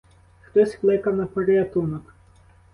[0.41, 2.13] Хтось кликав на порятунок.